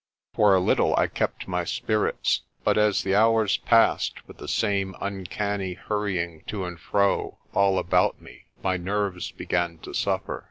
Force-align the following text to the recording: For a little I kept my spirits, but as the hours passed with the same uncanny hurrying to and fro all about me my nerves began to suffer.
For 0.33 0.55
a 0.55 0.59
little 0.59 0.95
I 0.97 1.05
kept 1.05 1.47
my 1.47 1.63
spirits, 1.63 2.41
but 2.63 2.75
as 2.75 3.03
the 3.03 3.13
hours 3.13 3.57
passed 3.57 4.27
with 4.27 4.37
the 4.39 4.47
same 4.47 4.95
uncanny 4.99 5.73
hurrying 5.75 6.41
to 6.47 6.65
and 6.65 6.79
fro 6.79 7.37
all 7.53 7.77
about 7.77 8.19
me 8.19 8.45
my 8.63 8.77
nerves 8.77 9.29
began 9.29 9.77
to 9.83 9.93
suffer. 9.93 10.39